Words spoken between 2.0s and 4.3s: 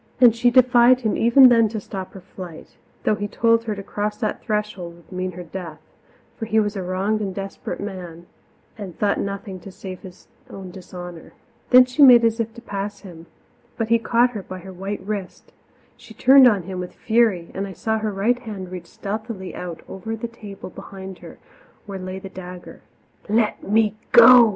her flight, though he told her to cross